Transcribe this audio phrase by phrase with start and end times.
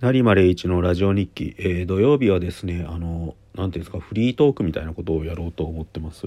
[0.00, 6.26] 成間礼一のラジオ日記、えー、土曜日はですねあの何ていうんですかフリートークみたいなことをやろうと思ってます。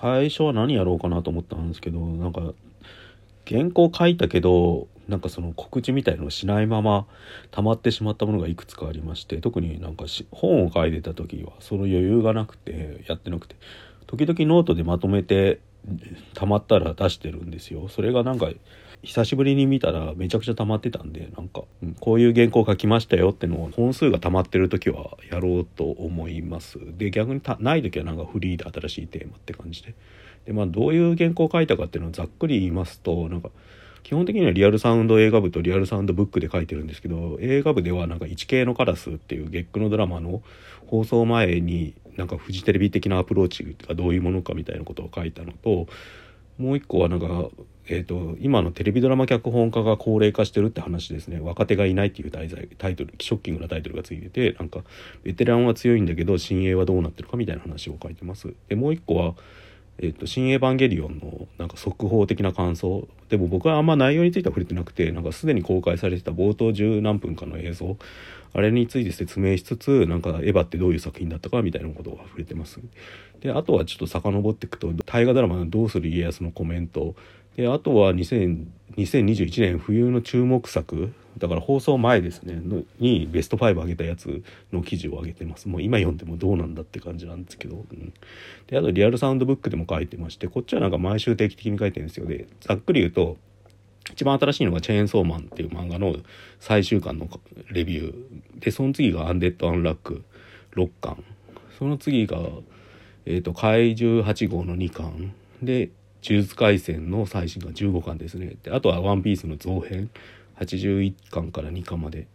[0.00, 2.52] 最初は何やろうかなと思ったんですけどなんか
[3.48, 7.06] 原稿書いたけどなんかその告知みたいのをしないまま
[7.50, 13.56] 溜まってしまったものがいくつかありまして特になんか本を書いてた時はその余裕がなくてやってなくて。
[14.06, 15.60] 時々ノートでまとめて
[16.34, 17.88] 溜まったら出してるんですよ。
[17.88, 18.50] それがなんか
[19.02, 21.62] 久しぶりに見たらめちゃくちゃ溜まってたんでなんか、
[22.00, 26.78] こういう原稿書きましたよってのを本数が溜まってる時はやろうと思います。
[26.96, 29.94] で逆にない時はなんかフリーで新しいテーマって感じで。
[30.46, 33.50] でまあどういう原稿を書いたかっていうのをざっくり言いますとなんか
[34.04, 40.42] 基本的にはリアルサウンド映画部とリアルサウンドブックで書いてるんですけど映画部ではなんか 1K のカラスっていう月9のドラマの
[40.86, 45.86] 放送前になんかフジテレビ的なアプローチがどういうものかみたいなことを書いたのと
[46.58, 47.26] もう一個はなんか、
[47.86, 51.38] えーと、今のテレビドラマ脚本家が高齢化してるって話ですね。
[51.38, 54.82] 若手がいないっていう題材タイトルショッキングなタイトルがついててなんか
[55.22, 58.54] ベテランは強いんだけど新鋭はどうなってるかみたいな話を書いてます。
[58.68, 59.34] でもう一個は
[59.98, 63.08] えっと、新エヴァンゲリオンのなんか速報的な感想。
[63.28, 67.96] でも僕はあんま内容については触れてなくてなんかすでに公開されてた冒頭十何分かの映像。
[68.52, 72.80] あれについて説明しつつなんかエヴァってどういう作品だったかみたいなことが触れてます。
[73.40, 77.14] であとはちょっと遡っていくと大河ドラマの「どうする家康」のコメント。
[77.56, 81.12] であとは2021年冬の注目作。
[81.38, 84.42] だから放送前ですねのにベスト5上げたやつ
[84.72, 85.68] の記事を上げてます。
[85.68, 88.12] もう今読んでもどうなんだって感じなんですけど、うん、
[88.66, 92.26] であとリアルサウンドブックでも書いてましてこっちはなんか毎週定期的に書いてるんですよ。
[92.26, 93.36] でざっくり言うと
[94.12, 96.16] 一番新しいのが「チェーンソーマン」っていう漫画の
[96.60, 97.28] 最終巻の
[97.70, 98.14] レビュー。
[98.60, 100.22] でその次が「アンデッド・アンラック」
[100.74, 101.22] 6巻
[101.78, 102.38] その次が、
[103.24, 105.32] えーと、怪獣8号の2巻。
[105.62, 105.90] で
[106.22, 108.56] 「呪術廻戦」の最新巻15巻ですね。
[108.62, 110.10] であとは「ワンピースの増編。
[110.58, 112.26] 81巻から2巻まで。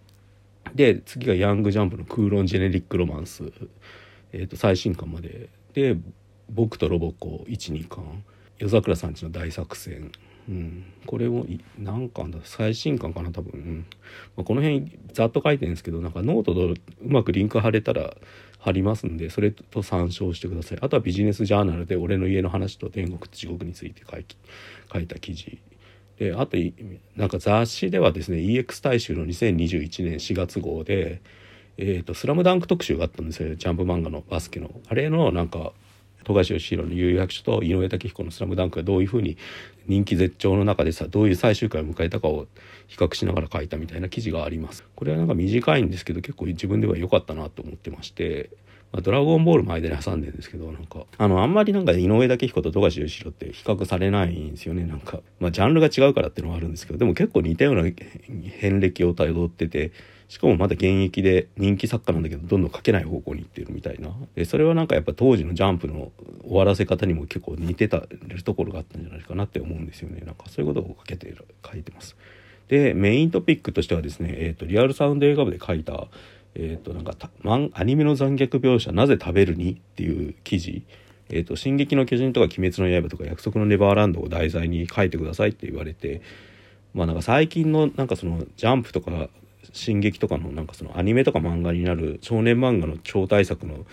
[0.76, 3.52] で次が「ヤングジャンプ」の「クーロン・ジェネリック・ロマンス」
[4.32, 5.50] えーと、最新巻まで。
[5.74, 5.98] で
[6.50, 8.24] 「僕とロボコ」12巻
[8.60, 10.12] 夜桜さんちの大作戦。
[10.50, 11.46] うん、これも
[11.78, 12.40] 何巻だ。
[12.44, 13.86] 最新巻かな多分、
[14.36, 16.76] まあ、この辺ざっと書いてるんですけどなんかノートとう
[17.06, 18.18] まくリンク貼れたら
[18.58, 20.78] 貼りますんでそれと参照してください。
[20.82, 25.60] あとはビジネスジャーナルで俺の家の話と天国と地獄について書いた記事。
[26.22, 26.56] であと
[27.16, 31.20] なんか雑誌ではですね EX 大衆の2021年4月号で
[31.78, 33.56] 「えーと、スラムダンク特集があったんですよ。
[33.56, 34.70] ジャンプ漫画のバスケの。
[34.88, 35.74] あれのなんか
[36.24, 39.36] 冨樫義博の幽遊白書と井上雄彦の「スラムダンクがどういうふうに
[39.88, 42.46] 人気絶頂の中でさどういう最終回を迎えたかを
[42.86, 44.86] 比較しながら書いたみたいな記事があります。
[44.96, 48.52] これはなんか短いんですけど結構自分では良かったなと思ってまして
[48.92, 55.22] まあ、ドラゴンボールも間に挟んでるんですけど、なんか、あの、あんまりなんか井上武彦と富樫義弘って比較されないんですよね、なんか。
[55.40, 57.84] まあ、ジャンルが違うからっていうのはあるんですけど、でも結構似たような
[58.60, 59.92] 遍歴をたどってて、
[60.28, 64.12] しかもまだ現役で人気作家なんだけど、どんどん書けない方向に行ってるみたいな。
[64.34, 66.12] で、それはなんかやっぱ当時のジャンプの
[66.44, 68.04] 終わらせ方にも結構似てた
[68.46, 70.22] ところがあったんじゃないかなって思うんですよね。
[70.26, 71.36] なんかそういうことを書けて、
[71.70, 72.16] 書いてます。
[72.70, 76.08] で、メイントピックとしてはですね、えっ、ー、と、リアルサウンド映画部で書いた、
[76.56, 77.16] えっ、ー、となんか
[77.74, 79.72] アニメの残虐描写なぜ食べるに？
[79.74, 80.84] っていう記事。
[81.34, 86.22] えーと「進撃の巨人」とか「鬼滅の刃」とか「約束のネバーランド」を題材に書いてくださいって言われて
[86.94, 89.30] まあなんか最近のなんかそのジャンプとか
[89.72, 93.86] 進撃とかのなんかそのアニメとか漫画になる少年漫画の超大作の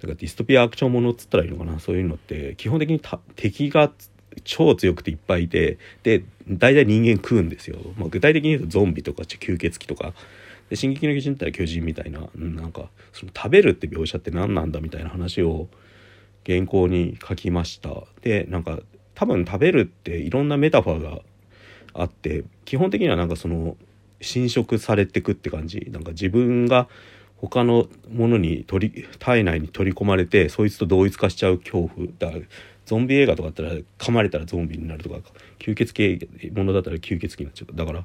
[0.00, 1.78] だかディストピアアクションものっつったらいいのかな？
[1.78, 3.00] そういうのって基本的に
[3.36, 3.92] 敵が
[4.42, 10.12] 超強くていっぱいいてで大体人間食うんですよ、まあ、具体的に言うとゾンビとか吸血鬼とか。
[10.70, 15.68] で「進撃の巨人」って巨人みたいな、なんかその食べるって描写って何なんだみたいな話を
[16.46, 17.90] 原稿に書きました。
[18.22, 18.80] でなんか
[19.14, 21.20] 多分食べるっていろんなメタファーが
[21.92, 23.76] あって基本的にはなんかその
[24.22, 25.88] 侵食されてくって感じ。
[25.90, 26.88] なんか自分が
[27.36, 32.08] 他のものに取り体内に取り込まれてそいつと同一化しちゃう恐怖。
[32.18, 32.32] だ
[32.86, 35.16] ゾンビ映画とかだったら噛まれたらゾンビになるとか
[35.58, 36.18] 吸血系
[36.54, 38.04] ものだったら吸血鬼になっちゃうだから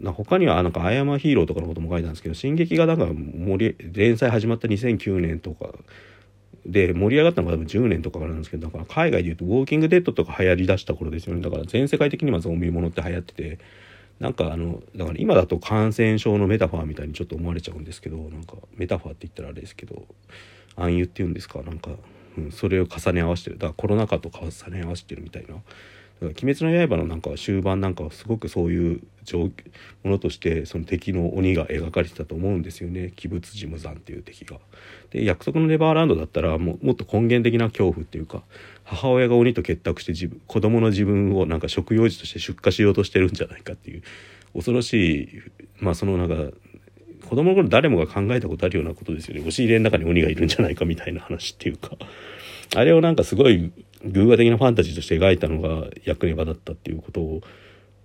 [0.00, 5.74] な他にはなんか「アイアマヒーロー」とかのことも書いたんですけど「進撃」がなんか盛り連載始まった2009年とか
[6.66, 11.42] で盛り上がったのが多分10年とかからなんですけどだから海外でいうと「ウォーキング・デッド」とか流行りだした頃ですよね。
[11.42, 13.58] だから全世界的にはゾンビものって流行ってて
[14.20, 20.06] なんかあのだから今だと感染症のメタファーみたいにちょっと思われちゃうんですけどなんかメタファーって言ったらあれですけど
[20.76, 21.62] 暗喩っていうんですか？
[21.62, 21.92] なんか、
[22.36, 23.58] うん、それを重ね合わせてる。
[23.58, 25.56] だからコロナ禍と重ね合わせてるみたいな
[26.20, 29.02] 鬼滅の刃のなんか終盤なんかはすごくそういう
[30.02, 33.12] ものとしてその敵の鬼が描かれてたと思うんですよね。
[33.24, 34.58] 鬼物寺無惨っていう敵が。
[35.10, 38.42] で約束のネバーランドだったらももっと根源的な恐怖っていうか
[38.84, 44.02] 母親が鬼と結託して自分子供の自分をなんか食用児として出荷しようとしてるんじゃないかっていう
[44.54, 45.28] 恐ろしい
[45.78, 46.56] まあそのなんか
[47.28, 49.40] 子供の頃誰もが考えたことあるようなことですよね。
[49.40, 51.92] 押し入れの中に鬼がいるんじゃないかみたいな話っていうか。
[52.76, 53.72] あれをなんかすごい
[54.04, 57.40] 偶話的なファンタジーとして描いたのが役ネバだったっていうことを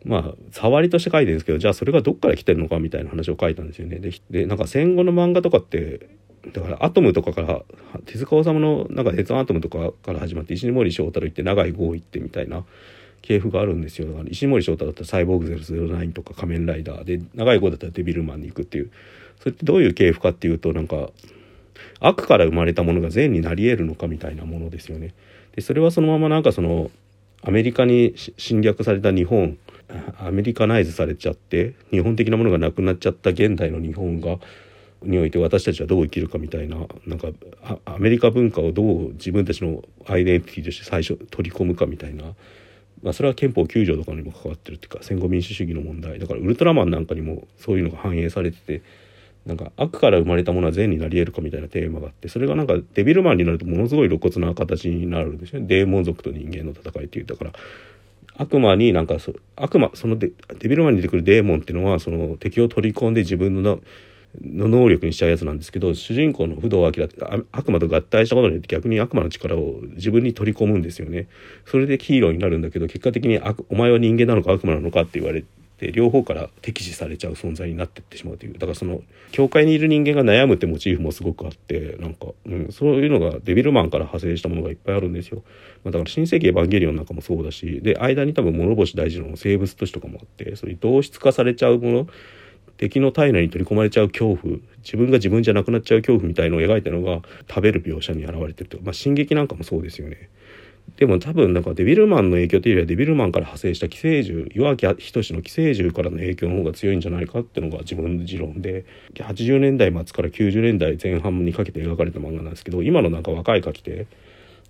[0.06, 4.00] まあ触りとして書いてるんですけどじゃあそれがどっから来てるのかみたいな話を書いたんですよね。
[4.00, 6.10] ででなんか戦後の漫画とかって
[6.52, 7.62] だからアトムとかから
[8.06, 12.66] 手塚治虫のなんか「鉄腕アトム」とかから始まって石森章太郎行って長井豪行ってみたいな
[13.22, 18.92] 系譜があるんですよだから石森章太郎だったら「サイボーグ009」とか「仮面ライダー」で長井豪だったら「デビルマン」に行くっていう
[19.40, 21.12] それってどういう系譜かっていうとなんか
[22.02, 25.14] 悪から生まれたものが善になり得るのかみたいなものですよね。
[25.56, 26.92] でそれはそのままなんかその
[27.42, 29.58] アメリカに侵略された日本
[30.20, 34.38] アメリカナイズされちゃって日本的なものがなくなっちゃった現代の日本が
[35.04, 37.28] において私たちはどう生きるかみたいななんか
[37.86, 42.24] アメリカ文化をどう自分たちのアイデンティティとして最初取り込むかみたいな、
[43.02, 46.20] まあ、それは憲法9条とかにも関わってるっていうか戦後民主主義の問題。
[46.20, 48.82] だからウルトラマンなんかにもそういうのが反映されてて
[49.46, 57.52] なんか悪から生まれたものは善になり得るかみたいなテーマがあってそれがなんかデビルマンになるとものすごい露骨な形になるんですよねデーモン族と人間の戦いっていうだから
[58.36, 63.80] 悪魔になんかそ悪魔そのデデビルマンに出てくるデーモンっていうのはその敵を取り込んで自分の
[64.42, 67.08] の能力にしちゃうやつなんですけど主人公の不動明って
[67.52, 71.28] 悪魔と合体したことによって逆に悪魔の力を自分に取り込むんですよね。
[71.66, 75.46] それでヒーローになるんだけど結果的にお前は人間なのか悪魔なのかって言われ
[75.84, 79.02] て両方から敵視されちゃう存在になってってしまうというだからその
[79.32, 85.44] 教会にいる人間が悩むってモチーフもすごくあってなんか、うん、そういうのがデビルマンから派生したものがいっぱいあるんですよ。
[85.84, 92.08] まあ、だから新世紀エヴァンゲリオンなんかもそうだしで間に多分諸星大事の生物都市とかもあってそれ同質化されちゃうもの
[92.78, 100.30] 敵の体内に取り込まれちゃう恐怖自分が自分じゃなくなっちゃう恐怖みたいのを描いたのが食べる描写に現れてるとまあ進撃なんかもそうですよね。
[100.98, 108.86] でも多分なんかデビルマンの影響というよりはデビルマンから派生した寄生獣岩城仁の寄生獣からの影響の方が強いんじゃないかっていうのが自分の持論で
[109.16, 114.08] 80年代末から90年代前半にかけて描かれた漫画なんですけど今のなんか若い書き手例え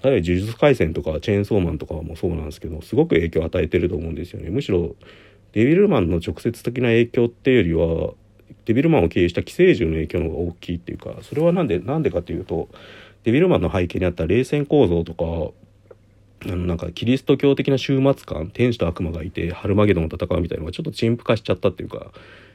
[0.04, 4.50] ば呪術廻戦とかチェーンソーマンとかもそうなんですけどすごく影響を与えてると思うんですよね。
[4.50, 4.96] むしろ
[5.54, 8.14] デビルマンの直接的な影響っていうよりは
[8.66, 12.70] デビルマンを経由した寄生獣の影響の方が大きいっていうかそれはなんでなんでかというと
[13.24, 15.54] デビルマンの背景にあった冷戦構造とか
[16.46, 22.12] あのなんかキリスト教的な終末感天使と悪魔がいてハルマゲドンを戦うみたいなのがちょっと陳腐化しちゃったっていうか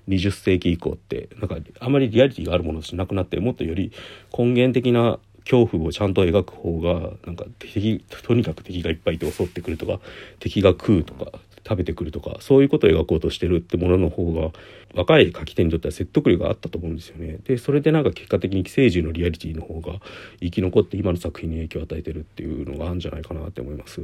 [0.09, 3.93] 20世紀以降ってなんかあまりリアリティがあるものとしなくなってもっとより
[4.37, 10.01] 根源的な恐怖をちゃんと描く方がなんか敵とにかく敵がいっぱいいて襲ってくるとか
[10.41, 14.51] 敵が食うとか食べてくるとかそういうことを描こうとしてるってものの方が
[14.95, 17.39] 若い書き手にとっては説得力があったと思うんですよね。
[17.45, 20.01] でそれでなんか結果的に寄生獣のリアリティの方が
[20.41, 24.01] 生き残って今の作品に影響を与えてるっていうのがあるんじゃないかなって思います。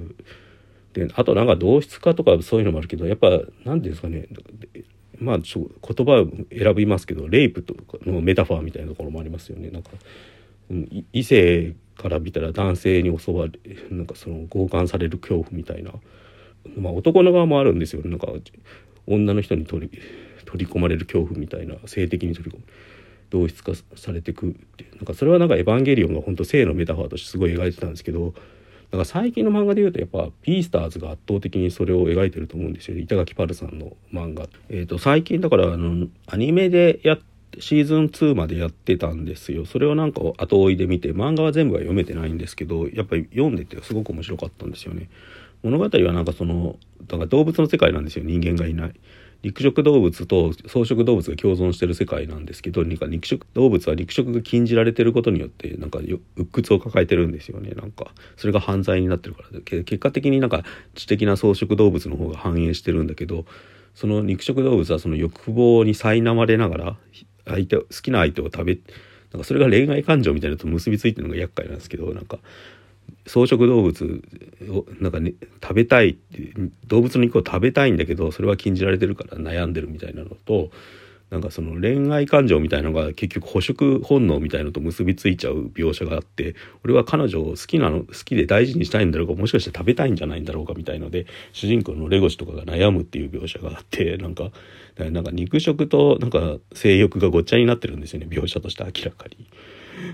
[0.92, 4.28] であとなんか同質化とかそういうのもあるけどやっぱ何ていうんですかね
[5.18, 9.70] まあちょ言葉を選びますけどレイプとかのメタファーみたいなところもありますよね。
[9.70, 9.90] なんか
[11.12, 13.52] 異性から見たら男性に襲われ
[13.90, 15.92] なんかその強姦される恐怖みたいな
[16.76, 18.02] まあ男の側もあるんですよ。
[18.04, 18.28] なんか
[19.06, 19.98] 女の人に取り
[20.44, 22.64] 取り込まれる恐怖みたいな性的に取り込む。
[23.30, 28.32] 同質化されてくってなんかそれはなんか「エヴァンゲリオン」が本当性のメタファーとしてすごい描いてたんですけど
[28.92, 32.98] なんか最近の漫画で言うとやっぱ「ビースターズ」が圧倒的にそれを描いてると思うんですよ。
[32.98, 34.48] 板垣パルさんの漫画。
[34.68, 37.18] えーと、最近だからあのアニメでや
[37.58, 39.64] シーズン2までやってたんですよ。
[39.64, 45.08] それをなんか後追いで見て漫画は全部は読めてないんですけどやっぱり読んでてすごく面白かったんですよね。
[45.64, 48.24] 物語はなんかそのだから動物の世界なんですよ。
[48.24, 48.94] 人間がいない。
[49.42, 56.18] 肉食動物と草食動物が共存してる世界なんですけどなんか肉食動物は肉食が禁じられてることによってなんか鬱
[56.50, 57.70] 屈を抱えてるんですよね。
[57.72, 58.06] なんか
[58.36, 59.60] それが犯罪になってるから。
[59.60, 63.44] 結果的になんか知的な草食動物の方が反映してるんだけど
[63.94, 66.96] その肉食動物はその欲望に苛まれながら
[67.46, 68.78] 相手好きな相手を食べ
[69.32, 72.38] なんかそれが恋愛感情みたいなのと結びついてるのが厄介なんですけどなんか
[73.26, 74.22] 草食動物
[74.68, 76.18] をなんか、ね、食べたい
[76.86, 80.70] 動物の肉を食べたいんだけどそれは禁じられてるから悩んでるみたいなのと
[81.30, 94.50] なんかその恋愛感情みたいなのが結局捕食本能みたいのと結びついちゃう描写があって俺は彼女を好きなの好きで大事にしたいんだろうかもしかして食べたいんじゃないんだろうかみたいので主人公のレゴシとかが悩むっていう描写があってなんか
[94.96, 99.48] なんか肉食となんか性欲がごっちゃになってるんですよね描写として明らかに。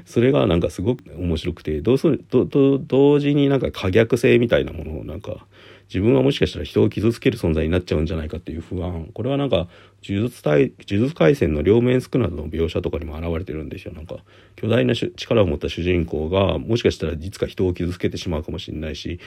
[0.05, 2.47] それがなんかすごく面白くてどうすると
[2.79, 5.47] 同時になんか可逆性みたいなものをなんか
[5.93, 9.11] 自分はもしかしたら人を傷つける存在になっちゃうんじゃないかっていう不安。
[9.13, 9.67] これはなんか
[10.05, 13.93] 呪術対呪術廻戦の両面宿などの描写とかにも現れてるんですよ。
[13.93, 14.19] なんか
[14.55, 19.19] 巨大な力を持った主人公がもしかしたらいつか人を傷つけてしまうかもしれないし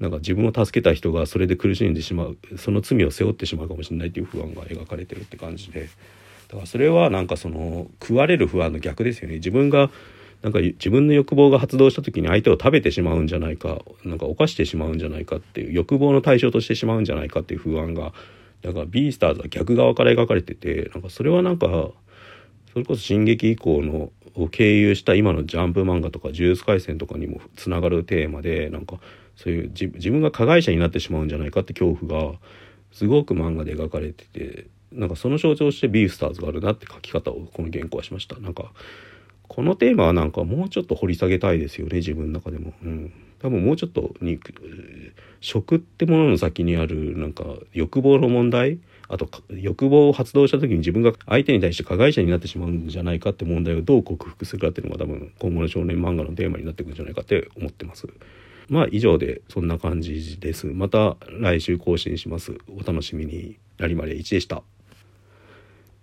[0.00, 5.88] なんか自分を助けた人がそれで苦しんでしまうその罪を背負ってしまうかもしれないっていう不安が描かれてるって感じで。
[6.52, 9.36] だからそれはなんかその食われる不安の逆ですよね。
[9.36, 9.90] 自分が
[10.42, 18.12] なんか自分の欲望が発動した時に相手を食べてしまうんじゃないかなんか犯してしまうんじゃないかっていう欲望の対象としてしまうんじゃないかっていう不安が
[18.60, 21.68] だからビースターズは逆側から描かれててなんかそれはなんか
[22.72, 28.98] それこそ「進撃」以降のを経由した今のジャンプ漫画とか「呪術廻戦」とかにもつながるテーマでなんか
[29.36, 32.38] そういう自分が加害者になってしまうんじゃないかって恐怖が
[32.90, 38.38] すごく漫画で描かれててなんかその象徴としてビースターズがあるなって書き方をこの原稿はしました。
[38.38, 38.72] なんか
[39.48, 42.72] このテーマはなんかもうちょっと掘り下げたいですよね自分の中でも。
[42.82, 44.38] うん多分もうちょっとに
[45.40, 48.78] 食ってものの先にあるなんか欲望の問題？
[49.08, 58.06] あと欲望を発動した時に自分が相手に対して加害者になってしまうんじゃないかって問題をどう克服するかっていうのが多分今後の少年漫画のテーマになってくるんじゃないかって思ってます。
[58.68, 60.68] まあ以上でそんな感じです。
[60.68, 62.56] また来週更新します。
[62.68, 63.58] お楽しみに。
[63.76, 64.62] ラリマレ1でした。